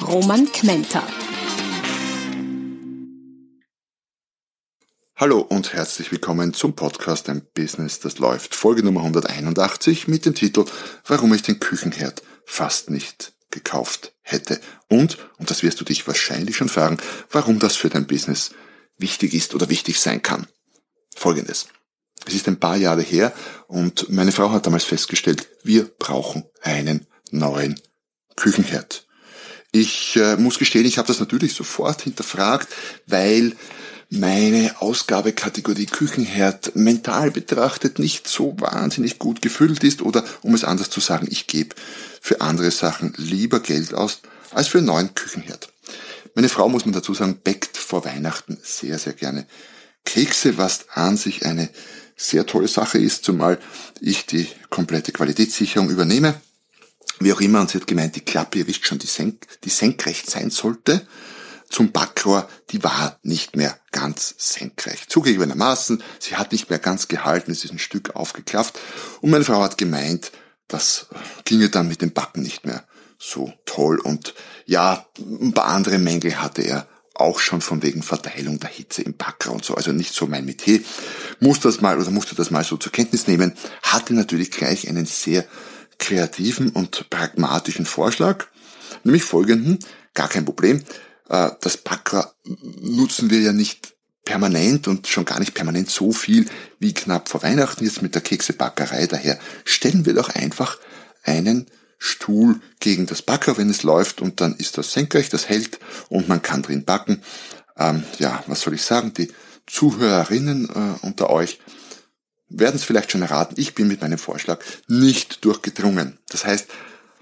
[0.00, 1.06] Roman Kmenter.
[5.14, 8.54] Hallo und herzlich willkommen zum Podcast Ein Business, das läuft.
[8.54, 10.64] Folge Nummer 181 mit dem Titel
[11.06, 14.60] Warum ich den Küchenherd fast nicht gekauft hätte.
[14.88, 16.96] Und, und das wirst du dich wahrscheinlich schon fragen,
[17.30, 18.52] warum das für dein Business
[18.98, 20.48] wichtig ist oder wichtig sein kann.
[21.14, 21.68] Folgendes.
[22.26, 23.32] Es ist ein paar Jahre her
[23.68, 27.80] und meine Frau hat damals festgestellt, wir brauchen einen neuen
[28.36, 29.06] Küchenherd.
[29.72, 32.68] Ich äh, muss gestehen, ich habe das natürlich sofort hinterfragt,
[33.06, 33.56] weil
[34.10, 40.90] meine Ausgabekategorie Küchenherd mental betrachtet nicht so wahnsinnig gut gefüllt ist oder um es anders
[40.90, 41.74] zu sagen, ich gebe
[42.20, 45.72] für andere Sachen lieber Geld aus als für einen neuen Küchenherd.
[46.34, 49.46] Meine Frau, muss man dazu sagen, bäckt vor Weihnachten sehr, sehr gerne
[50.04, 51.70] Kekse, was an sich eine
[52.14, 53.58] sehr tolle Sache ist, zumal
[54.02, 56.34] ich die komplette Qualitätssicherung übernehme.
[57.24, 59.70] Wie auch immer, und sie hat gemeint, die Klappe, ihr wisst schon, die, senk die
[59.70, 61.06] senkrecht sein sollte.
[61.68, 65.10] Zum Backrohr, die war nicht mehr ganz senkrecht.
[65.10, 68.78] Zugegebenermaßen, sie hat nicht mehr ganz gehalten, es ist ein Stück aufgeklafft.
[69.22, 70.32] Und meine Frau hat gemeint,
[70.68, 71.06] das
[71.44, 72.84] ginge dann mit dem Backen nicht mehr
[73.18, 73.98] so toll.
[74.00, 74.34] Und
[74.66, 79.16] ja, ein paar andere Mängel hatte er auch schon von wegen Verteilung der Hitze im
[79.16, 80.80] Backrohr und so, also nicht so mein Metier.
[81.40, 85.06] Muss das mal oder musste das mal so zur Kenntnis nehmen, hatte natürlich gleich einen
[85.06, 85.44] sehr
[86.02, 88.46] kreativen und pragmatischen Vorschlag,
[89.04, 89.78] nämlich folgenden,
[90.14, 90.82] gar kein Problem,
[91.28, 93.94] äh, das Backrohr nutzen wir ja nicht
[94.24, 96.46] permanent und schon gar nicht permanent so viel
[96.78, 99.06] wie knapp vor Weihnachten jetzt mit der Keksebackerei.
[99.06, 100.78] Daher stellen wir doch einfach
[101.22, 101.66] einen
[101.98, 105.78] Stuhl gegen das Backer, wenn es läuft, und dann ist das senkrecht, das hält
[106.08, 107.22] und man kann drin backen.
[107.78, 109.14] Ähm, ja, was soll ich sagen?
[109.14, 109.30] Die
[109.66, 111.60] Zuhörerinnen äh, unter euch
[112.58, 113.54] werden es vielleicht schon erraten.
[113.58, 116.18] Ich bin mit meinem Vorschlag nicht durchgedrungen.
[116.28, 116.68] Das heißt,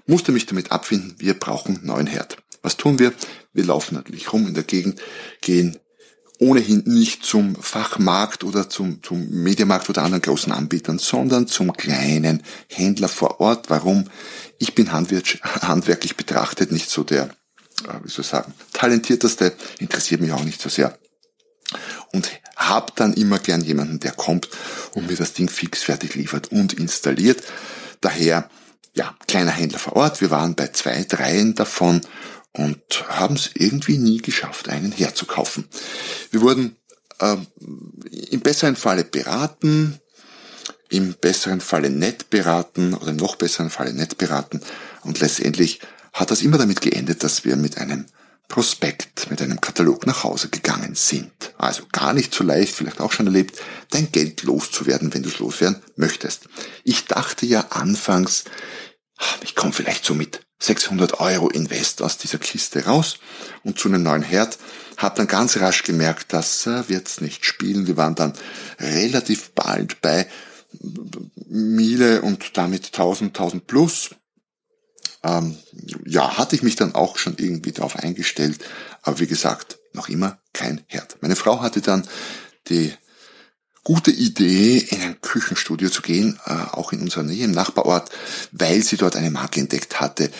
[0.05, 2.37] musste mich damit abfinden, wir brauchen neuen Herd.
[2.61, 3.13] Was tun wir?
[3.53, 5.01] Wir laufen natürlich rum in der Gegend,
[5.41, 5.77] gehen
[6.39, 12.41] ohnehin nicht zum Fachmarkt oder zum, zum Mediamarkt oder anderen großen Anbietern, sondern zum kleinen
[12.67, 13.69] Händler vor Ort.
[13.69, 14.09] Warum?
[14.57, 17.25] Ich bin handwerklich betrachtet nicht so der,
[17.87, 20.97] äh, wie soll ich sagen, talentierteste, interessiert mich auch nicht so sehr.
[22.11, 24.49] Und hab dann immer gern jemanden, der kommt
[24.93, 27.43] und mir das Ding fix fertig liefert und installiert.
[28.01, 28.49] Daher,
[28.93, 30.21] ja, kleiner Händler vor Ort.
[30.21, 32.01] Wir waren bei zwei, dreien davon
[32.53, 35.67] und haben es irgendwie nie geschafft, einen herzukaufen.
[36.31, 36.75] Wir wurden
[37.19, 37.37] äh,
[38.29, 39.99] im besseren Falle beraten,
[40.89, 44.61] im besseren Falle nett beraten oder im noch besseren Falle nett beraten
[45.03, 45.79] und letztendlich
[46.13, 48.05] hat das immer damit geendet, dass wir mit einem
[48.51, 51.31] Prospekt, mit einem Katalog nach Hause gegangen sind.
[51.57, 53.57] Also gar nicht so leicht, vielleicht auch schon erlebt,
[53.91, 56.49] dein Geld loszuwerden, wenn du es loswerden möchtest.
[56.83, 58.43] Ich dachte ja anfangs,
[59.41, 63.19] ich komme vielleicht so mit 600 Euro Invest aus dieser Kiste raus
[63.63, 64.57] und zu einem neuen Herd.
[64.97, 67.87] Hab dann ganz rasch gemerkt, das äh, wird's nicht spielen.
[67.87, 68.33] Wir waren dann
[68.79, 70.27] relativ bald bei
[71.47, 74.09] Miele und damit 1000, 1000 plus.
[75.23, 75.57] Ähm,
[76.05, 78.59] ja, hatte ich mich dann auch schon irgendwie darauf eingestellt.
[79.03, 81.17] Aber wie gesagt, noch immer kein Herd.
[81.21, 82.07] Meine Frau hatte dann
[82.69, 82.93] die
[83.83, 88.11] gute Idee, in ein Küchenstudio zu gehen, äh, auch in unserer Nähe im Nachbarort,
[88.51, 90.31] weil sie dort eine Marke entdeckt hatte,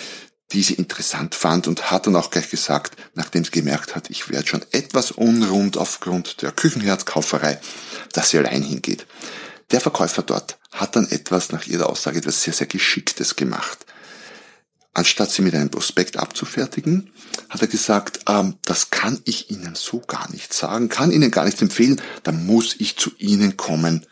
[0.52, 4.30] die sie interessant fand und hat dann auch gleich gesagt, nachdem sie gemerkt hat, ich
[4.30, 7.59] werde schon etwas unrund aufgrund der Küchenherzkauferei,
[8.14, 9.08] dass sie allein hingeht.
[9.72, 13.86] Der Verkäufer dort hat dann etwas, nach ihrer Aussage, etwas sehr, sehr Geschicktes gemacht.
[14.94, 17.12] Anstatt sie mit einem Prospekt abzufertigen,
[17.50, 21.46] hat er gesagt, ähm, das kann ich Ihnen so gar nicht sagen, kann Ihnen gar
[21.46, 24.05] nicht empfehlen, da muss ich zu Ihnen kommen,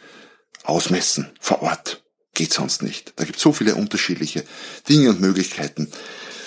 [0.64, 2.04] ausmessen, vor Ort.
[2.34, 3.14] Geht sonst nicht.
[3.18, 4.46] Da gibt es so viele unterschiedliche
[4.88, 5.92] Dinge und Möglichkeiten.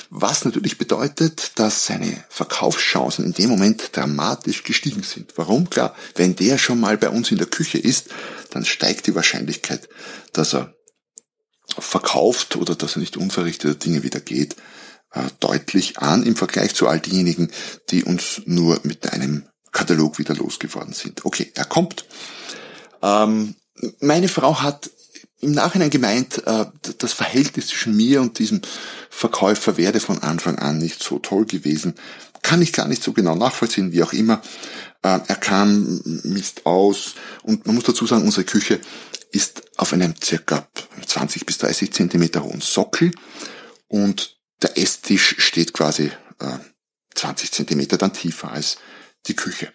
[0.08, 5.32] Was natürlich bedeutet, dass seine Verkaufschancen in dem Moment dramatisch gestiegen sind.
[5.36, 5.68] Warum?
[5.68, 8.08] Klar, wenn der schon mal bei uns in der Küche ist,
[8.50, 9.88] dann steigt die Wahrscheinlichkeit,
[10.32, 10.74] dass er
[11.78, 14.56] verkauft oder dass er nicht unverrichtete Dinge wieder geht,
[15.12, 17.50] äh, deutlich an im Vergleich zu all diejenigen,
[17.90, 21.24] die uns nur mit einem Katalog wieder losgeworden sind.
[21.24, 22.04] Okay, er kommt.
[23.02, 23.54] Ähm,
[24.00, 24.90] meine Frau hat
[25.40, 26.66] im Nachhinein gemeint, äh,
[26.98, 28.62] das Verhältnis zwischen mir und diesem
[29.10, 31.94] Verkäufer wäre von Anfang an nicht so toll gewesen.
[32.42, 34.40] Kann ich gar nicht so genau nachvollziehen, wie auch immer.
[35.02, 38.80] Äh, er kam Mist aus und man muss dazu sagen, unsere Küche
[39.32, 40.68] ist auf einem circa
[41.04, 43.10] 20 bis 30 Zentimeter hohen Sockel
[43.88, 46.12] und der Esstisch steht quasi
[47.14, 48.78] 20 Zentimeter dann tiefer als
[49.26, 49.72] die Küche.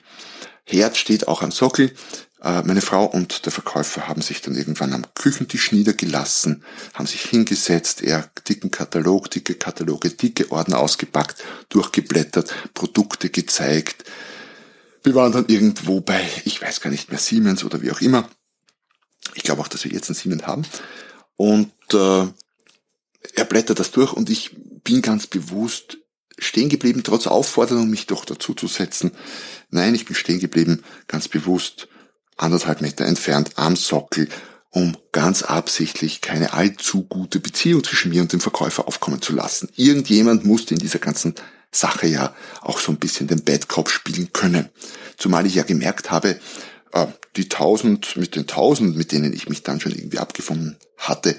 [0.65, 1.93] Herd steht auch am Sockel.
[2.41, 6.63] Äh, meine Frau und der Verkäufer haben sich dann irgendwann am Küchentisch niedergelassen,
[6.93, 14.03] haben sich hingesetzt, er dicken Katalog, dicke Kataloge, dicke Ordner ausgepackt, durchgeblättert, Produkte gezeigt.
[15.03, 18.29] Wir waren dann irgendwo bei, ich weiß gar nicht mehr, Siemens oder wie auch immer.
[19.35, 20.63] Ich glaube auch, dass wir jetzt einen Siemens haben.
[21.35, 22.27] Und äh,
[23.33, 25.97] er blättert das durch und ich bin ganz bewusst
[26.37, 29.11] stehen geblieben, trotz Aufforderung, mich doch dazu zu setzen.
[29.69, 31.87] Nein, ich bin stehen geblieben, ganz bewusst,
[32.37, 34.29] anderthalb Meter entfernt am Sockel,
[34.69, 39.69] um ganz absichtlich keine allzu gute Beziehung zwischen mir und dem Verkäufer aufkommen zu lassen.
[39.75, 41.33] Irgendjemand musste in dieser ganzen
[41.71, 44.69] Sache ja auch so ein bisschen den Bad Cop spielen können.
[45.17, 46.39] Zumal ich ja gemerkt habe,
[47.35, 51.35] die tausend mit den tausend, mit denen ich mich dann schon irgendwie abgefunden hatte,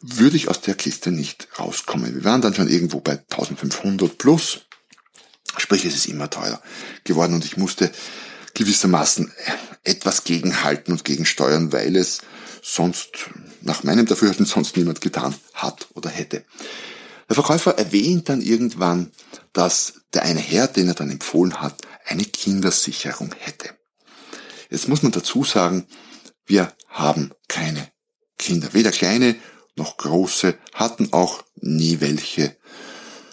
[0.00, 2.14] würde ich aus der Kiste nicht rauskommen.
[2.14, 4.62] Wir waren dann schon irgendwo bei 1500 plus.
[5.56, 6.62] Sprich, es ist immer teurer
[7.04, 7.90] geworden und ich musste
[8.54, 9.32] gewissermaßen
[9.84, 12.20] etwas gegenhalten und gegensteuern, weil es
[12.62, 13.30] sonst,
[13.62, 16.44] nach meinem Dafürhalten, sonst niemand getan hat oder hätte.
[17.28, 19.12] Der Verkäufer erwähnt dann irgendwann,
[19.52, 23.70] dass der eine Herr, den er dann empfohlen hat, eine Kindersicherung hätte.
[24.70, 25.86] Jetzt muss man dazu sagen,
[26.46, 27.90] wir haben keine
[28.38, 29.36] Kinder, weder kleine
[29.76, 32.56] noch große, hatten auch nie welche.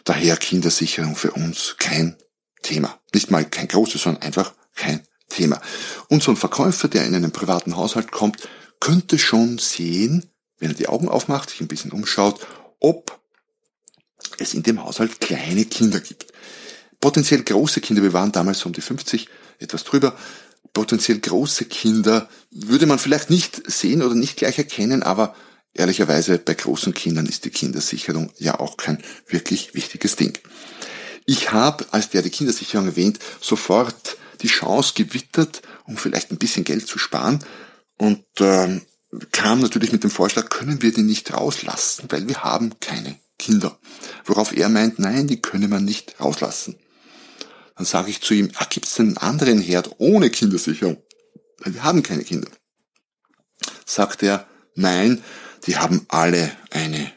[0.04, 2.18] Daher Kindersicherung für uns kein
[2.64, 3.00] Thema.
[3.14, 5.62] Nicht mal kein großes, sondern einfach kein Thema.
[6.08, 8.48] Und so ein Verkäufer, der in einen privaten Haushalt kommt,
[8.80, 12.46] könnte schon sehen, wenn er die Augen aufmacht, sich ein bisschen umschaut,
[12.80, 13.20] ob
[14.38, 16.28] es in dem Haushalt kleine Kinder gibt.
[17.00, 19.28] Potenziell große Kinder, wir waren damals um die 50,
[19.60, 20.18] etwas drüber,
[20.78, 25.34] potenziell große Kinder würde man vielleicht nicht sehen oder nicht gleich erkennen, aber
[25.78, 28.98] Ehrlicherweise bei großen Kindern ist die Kindersicherung ja auch kein
[29.28, 30.36] wirklich wichtiges Ding.
[31.28, 36.64] Ich habe, als der die Kindersicherung erwähnt, sofort die Chance gewittert, um vielleicht ein bisschen
[36.64, 37.46] Geld zu sparen
[38.00, 38.82] und ähm,
[39.32, 43.78] kam natürlich mit dem Vorschlag, können wir die nicht rauslassen, weil wir haben keine Kinder.
[44.26, 46.80] Worauf er meint, nein, die könne man nicht rauslassen.
[47.78, 50.98] Dann sage ich zu ihm, ah, gibt es einen anderen Herd ohne Kindersicherung?
[51.60, 52.50] Weil wir haben keine Kinder.
[53.86, 55.24] Sagt er, nein,
[55.66, 57.12] die haben alle eine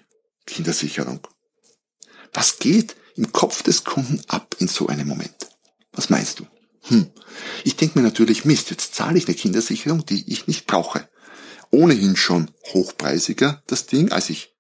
[0.47, 1.27] Kindersicherung.
[2.33, 5.49] Was geht im Kopf des Kunden ab in so einem Moment?
[5.93, 6.47] Was meinst du?
[6.83, 7.11] Hm.
[7.65, 11.09] Ich denke mir natürlich, Mist, jetzt zahle ich eine Kindersicherung, die ich nicht brauche.
[11.71, 14.55] Ohnehin schon hochpreisiger das Ding, als ich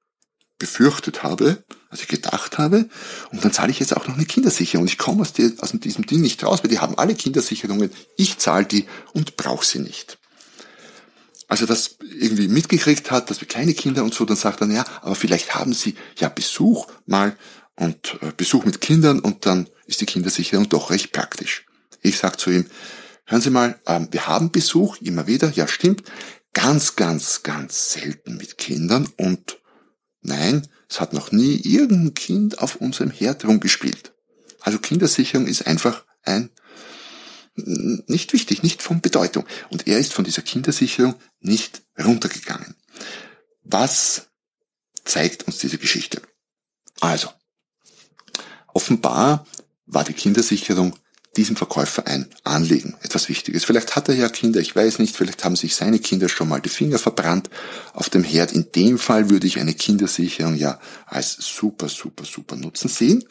[0.61, 2.89] befürchtet habe, als ich gedacht habe.
[3.33, 4.87] Und dann zahle ich jetzt auch noch eine Kindersicherung.
[4.87, 7.91] Ich komme aus, aus diesem Ding nicht raus, weil die haben alle Kindersicherungen.
[8.17, 10.21] Ich zahle die und brauche sie nicht
[11.51, 14.69] als er das irgendwie mitgekriegt hat, dass wir keine Kinder und so, dann sagt er,
[14.69, 17.37] ja, aber vielleicht haben sie ja Besuch mal
[17.75, 21.67] und äh, Besuch mit Kindern und dann ist die Kindersicherung doch recht praktisch.
[22.03, 22.67] Ich sag zu ihm,
[23.25, 26.05] hören Sie mal, ähm, wir haben Besuch, immer wieder, ja stimmt,
[26.53, 29.60] ganz, ganz, ganz selten mit Kindern und
[30.23, 34.13] nein, es hat noch nie irgendein Kind auf unserem Herd rumgespielt.
[34.61, 36.51] Also Kindersicherung ist einfach ein
[37.57, 39.45] nicht wichtig, nicht von Bedeutung.
[39.71, 42.75] Und er ist von dieser Kindersicherung nicht runtergegangen.
[43.63, 44.29] Was
[45.05, 46.23] zeigt uns diese Geschichte?
[47.01, 47.29] Also,
[48.73, 49.47] offenbar
[49.87, 50.97] war die Kindersicherung
[51.37, 53.65] diesem Verkäufer ein Anliegen, etwas Wichtiges.
[53.65, 56.61] Vielleicht hat er ja Kinder, ich weiß nicht, vielleicht haben sich seine Kinder schon mal
[56.61, 57.49] die Finger verbrannt
[57.93, 58.53] auf dem Herd.
[58.53, 63.25] In dem Fall würde ich eine Kindersicherung ja als super, super, super Nutzen sehen.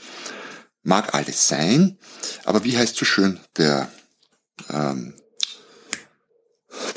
[0.81, 1.97] Mag alles sein,
[2.45, 3.91] aber wie heißt so schön der
[4.69, 5.13] ähm,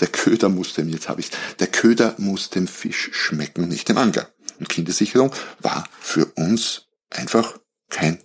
[0.00, 3.98] der Köder muss dem, jetzt habe ich der Köder muss dem Fisch schmecken, nicht dem
[3.98, 4.28] Angler.
[4.58, 8.22] Und Kindersicherung war für uns einfach kein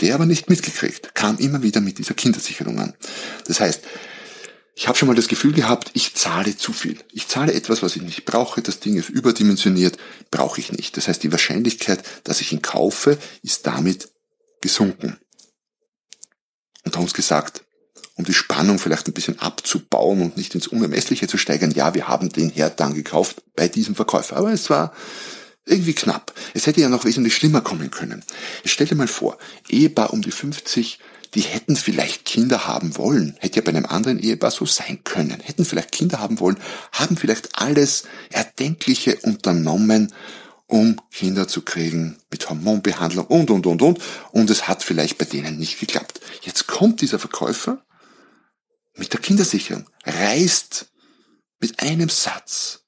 [0.00, 2.94] der aber nicht mitgekriegt, kam immer wieder mit dieser Kindersicherung an.
[3.46, 3.82] Das heißt,
[4.74, 6.98] ich habe schon mal das Gefühl gehabt, ich zahle zu viel.
[7.12, 9.98] Ich zahle etwas, was ich nicht brauche, das Ding ist überdimensioniert,
[10.30, 10.96] brauche ich nicht.
[10.96, 14.08] Das heißt, die Wahrscheinlichkeit, dass ich ihn kaufe, ist damit
[14.62, 15.18] gesunken.
[16.84, 17.62] Und haben uns gesagt,
[18.14, 21.72] um die Spannung vielleicht ein bisschen abzubauen und nicht ins Unermessliche zu steigern.
[21.72, 24.94] Ja, wir haben den Herd dann gekauft bei diesem Verkäufer, aber es war
[25.66, 26.34] irgendwie knapp.
[26.54, 28.24] Es hätte ja noch wesentlich schlimmer kommen können.
[28.64, 29.38] Ich stell dir mal vor,
[29.68, 30.98] Ehepaar um die 50,
[31.34, 35.40] die hätten vielleicht Kinder haben wollen, hätte ja bei einem anderen Ehepaar so sein können,
[35.40, 36.58] hätten vielleicht Kinder haben wollen,
[36.92, 40.12] haben vielleicht alles Erdenkliche unternommen,
[40.66, 43.98] um Kinder zu kriegen mit Hormonbehandlung und, und, und, und.
[44.32, 46.20] Und es hat vielleicht bei denen nicht geklappt.
[46.42, 47.84] Jetzt kommt dieser Verkäufer
[48.96, 50.86] mit der Kindersicherung, reißt
[51.60, 52.84] mit einem Satz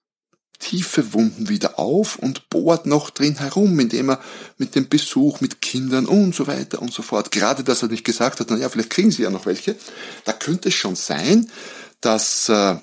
[0.63, 4.21] tiefe Wunden wieder auf und bohrt noch drin herum, indem er
[4.59, 8.05] mit dem Besuch mit Kindern und so weiter und so fort, gerade dass er nicht
[8.05, 9.77] gesagt hat, na ja, vielleicht kriegen sie ja noch welche,
[10.25, 11.51] da könnte es schon sein,
[12.01, 12.77] dass äh,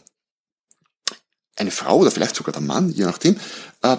[1.55, 3.37] eine Frau oder vielleicht sogar der Mann, je nachdem,
[3.81, 3.97] äh,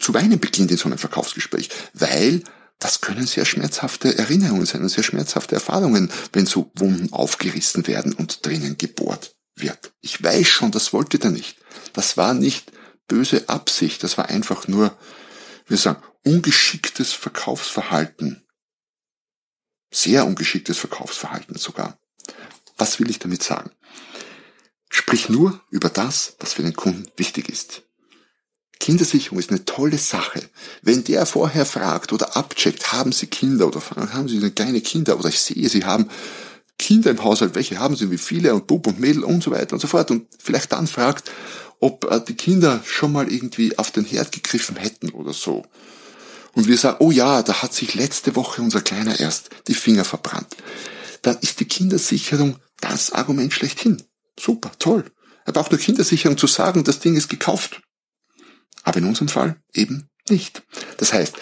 [0.00, 2.42] zu weinen beginnt in so einem Verkaufsgespräch, weil
[2.78, 8.14] das können sehr schmerzhafte Erinnerungen sein und sehr schmerzhafte Erfahrungen, wenn so Wunden aufgerissen werden
[8.14, 9.92] und drinnen gebohrt wird.
[10.00, 11.58] Ich weiß schon, das wollte der nicht.
[11.92, 12.72] Das war nicht
[13.12, 14.96] böse Absicht, das war einfach nur,
[15.66, 18.42] wir sagen, ungeschicktes Verkaufsverhalten.
[19.92, 21.98] Sehr ungeschicktes Verkaufsverhalten sogar.
[22.78, 23.70] Was will ich damit sagen?
[24.88, 27.82] Sprich nur über das, was für den Kunden wichtig ist.
[28.80, 30.42] Kindersicherung ist eine tolle Sache.
[30.80, 33.82] Wenn der vorher fragt oder abcheckt, haben Sie Kinder oder
[34.14, 36.08] haben Sie kleine Kinder oder ich sehe, Sie haben
[36.78, 39.74] Kinder im Haushalt, welche haben Sie, wie viele und Bub und Mädel und so weiter
[39.74, 41.30] und so fort und vielleicht dann fragt,
[41.82, 45.64] ob äh, die Kinder schon mal irgendwie auf den Herd gegriffen hätten oder so.
[46.54, 50.04] Und wir sagen, oh ja, da hat sich letzte Woche unser Kleiner erst die Finger
[50.04, 50.56] verbrannt.
[51.22, 54.02] Dann ist die Kindersicherung das Argument schlechthin.
[54.38, 55.10] Super, toll.
[55.44, 57.82] Er braucht nur Kindersicherung zu sagen, das Ding ist gekauft.
[58.84, 60.62] Aber in unserem Fall eben nicht.
[60.98, 61.34] Das heißt,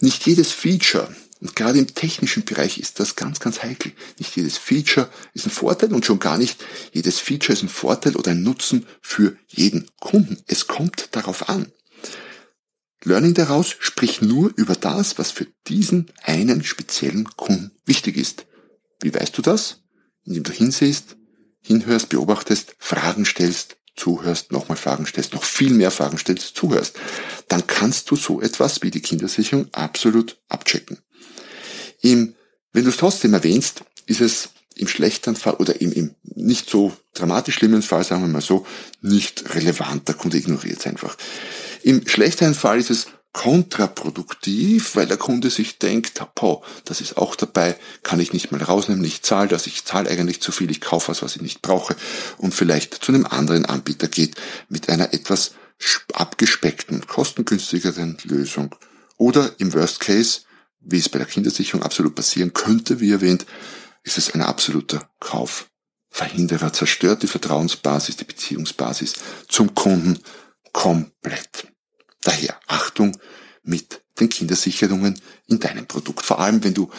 [0.00, 3.92] nicht jedes Feature, und gerade im technischen Bereich ist das ganz, ganz heikel.
[4.18, 8.16] Nicht jedes Feature ist ein Vorteil und schon gar nicht jedes Feature ist ein Vorteil
[8.16, 10.42] oder ein Nutzen für jeden Kunden.
[10.46, 11.70] Es kommt darauf an.
[13.02, 18.46] Learning daraus, sprich nur über das, was für diesen einen speziellen Kunden wichtig ist.
[19.02, 19.82] Wie weißt du das?
[20.24, 21.16] Indem du hinsehst,
[21.60, 26.98] hinhörst, beobachtest, Fragen stellst, zuhörst, nochmal Fragen stellst, noch viel mehr Fragen stellst, zuhörst,
[27.48, 31.00] dann kannst du so etwas wie die Kindersicherung absolut abchecken.
[32.04, 32.34] Im,
[32.74, 36.92] wenn du es trotzdem erwähnst, ist es im schlechten Fall oder im, im nicht so
[37.14, 38.66] dramatisch schlimmen Fall, sagen wir mal so,
[39.00, 40.06] nicht relevant.
[40.06, 41.16] Der Kunde ignoriert es einfach.
[41.82, 47.36] Im schlechteren Fall ist es kontraproduktiv, weil der Kunde sich denkt, boah, das ist auch
[47.36, 50.82] dabei, kann ich nicht mal rausnehmen, ich zahle das, ich zahle eigentlich zu viel, ich
[50.82, 51.96] kaufe was, was ich nicht brauche
[52.36, 54.36] und vielleicht zu einem anderen Anbieter geht
[54.68, 55.52] mit einer etwas
[56.12, 58.74] abgespeckten, kostengünstigeren Lösung.
[59.16, 60.42] Oder im Worst Case,
[60.84, 63.46] wie es bei der Kindersicherung absolut passieren könnte, wie erwähnt,
[64.02, 69.14] ist es ein absoluter Kaufverhinderer, zerstört die Vertrauensbasis, die Beziehungsbasis
[69.48, 70.18] zum Kunden
[70.72, 71.68] komplett.
[72.22, 73.16] Daher Achtung
[73.62, 76.24] mit den Kindersicherungen in deinem Produkt.
[76.24, 76.90] Vor allem, wenn du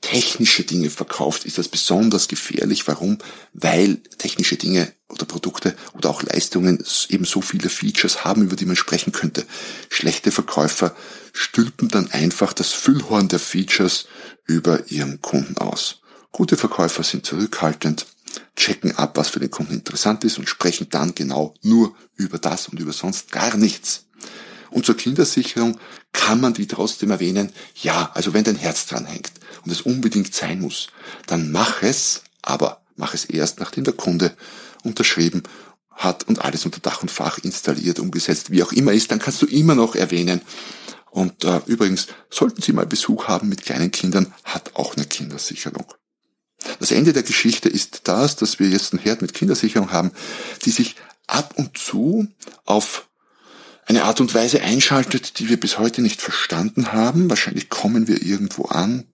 [0.00, 2.86] technische Dinge verkaufst, ist das besonders gefährlich.
[2.86, 3.18] Warum?
[3.52, 8.66] Weil technische Dinge oder Produkte oder auch Leistungen eben so viele Features haben, über die
[8.66, 9.44] man sprechen könnte.
[9.88, 10.94] Schlechte Verkäufer
[11.32, 14.06] stülpen dann einfach das Füllhorn der Features
[14.46, 16.00] über ihren Kunden aus.
[16.32, 18.06] Gute Verkäufer sind zurückhaltend,
[18.56, 22.68] checken ab, was für den Kunden interessant ist und sprechen dann genau nur über das
[22.68, 24.06] und über sonst gar nichts.
[24.70, 25.78] Und zur Kindersicherung
[26.12, 29.32] kann man die trotzdem erwähnen, ja, also wenn dein Herz dran hängt
[29.64, 30.88] und es unbedingt sein muss,
[31.26, 34.36] dann mach es, aber mach es erst, nachdem der Kunde
[34.82, 35.42] unterschrieben
[35.90, 39.42] hat und alles unter Dach und Fach installiert, umgesetzt, wie auch immer ist, dann kannst
[39.42, 40.40] du immer noch erwähnen.
[41.10, 45.92] Und äh, übrigens, sollten Sie mal Besuch haben mit kleinen Kindern, hat auch eine Kindersicherung.
[46.78, 50.12] Das Ende der Geschichte ist das, dass wir jetzt einen Herd mit Kindersicherung haben,
[50.64, 50.96] die sich
[51.26, 52.28] ab und zu
[52.64, 53.08] auf
[53.90, 57.28] eine Art und Weise einschaltet, die wir bis heute nicht verstanden haben.
[57.28, 59.12] Wahrscheinlich kommen wir irgendwo an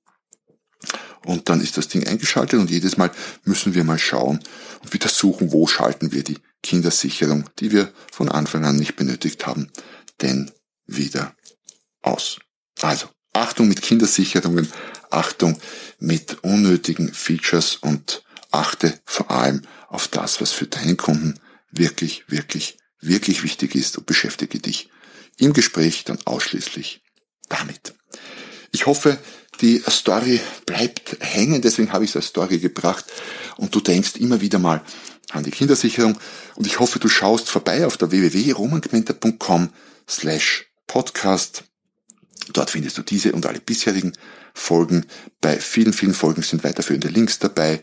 [1.24, 3.10] und dann ist das Ding eingeschaltet und jedes Mal
[3.44, 4.38] müssen wir mal schauen
[4.82, 9.46] und wieder suchen, wo schalten wir die Kindersicherung, die wir von Anfang an nicht benötigt
[9.46, 9.72] haben,
[10.20, 10.50] denn
[10.86, 11.34] wieder
[12.02, 12.38] aus.
[12.82, 14.70] Also, Achtung mit Kindersicherungen,
[15.08, 15.58] Achtung
[16.00, 21.40] mit unnötigen Features und achte vor allem auf das, was für deinen Kunden
[21.70, 24.88] wirklich, wirklich wirklich wichtig ist und beschäftige dich
[25.38, 27.02] im Gespräch dann ausschließlich
[27.48, 27.94] damit.
[28.72, 29.18] Ich hoffe,
[29.60, 33.06] die Story bleibt hängen, deswegen habe ich es als Story gebracht
[33.56, 34.82] und du denkst immer wieder mal
[35.30, 36.18] an die Kindersicherung
[36.54, 39.70] und ich hoffe, du schaust vorbei auf der www.romangmenta.com
[40.08, 41.64] slash podcast.
[42.52, 44.12] Dort findest du diese und alle bisherigen
[44.54, 45.06] Folgen.
[45.40, 47.82] Bei vielen, vielen Folgen sind weiterführende Links dabei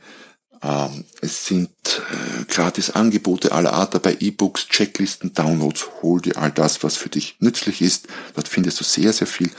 [1.20, 5.88] es sind äh, gratis Angebote aller Art dabei, E-Books, Checklisten, Downloads.
[6.02, 8.08] Hol dir all das, was für dich nützlich ist.
[8.34, 9.52] Dort findest du sehr, sehr viel,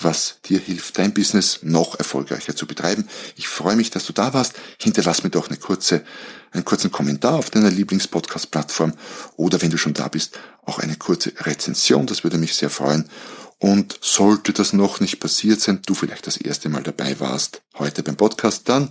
[0.00, 3.08] was dir hilft, dein Business noch erfolgreicher zu betreiben.
[3.34, 4.54] Ich freue mich, dass du da warst.
[4.80, 6.04] Hinterlass mir doch eine kurze,
[6.52, 8.92] einen kurzen Kommentar auf deiner Lieblingspodcast-Plattform
[9.34, 12.06] oder wenn du schon da bist, auch eine kurze Rezension.
[12.06, 13.08] Das würde mich sehr freuen.
[13.58, 18.04] Und sollte das noch nicht passiert sein, du vielleicht das erste Mal dabei warst, heute
[18.04, 18.90] beim Podcast, dann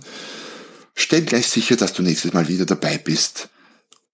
[0.94, 3.48] Stell gleich sicher, dass du nächstes Mal wieder dabei bist.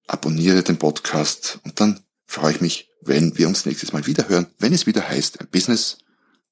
[0.06, 4.47] Abonniere den Podcast und dann freue ich mich, wenn wir uns nächstes Mal wieder hören,
[4.58, 5.99] wenn es wieder heißt, ein Business,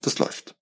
[0.01, 0.55] das läuft.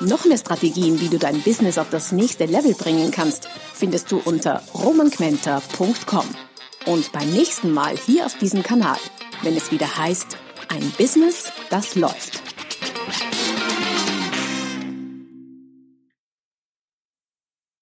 [0.00, 4.18] Noch mehr Strategien, wie du dein Business auf das nächste Level bringen kannst, findest du
[4.18, 6.26] unter romanquenter.com.
[6.86, 8.98] Und beim nächsten Mal hier auf diesem Kanal,
[9.42, 10.36] wenn es wieder heißt,
[10.68, 12.51] ein Business, das läuft.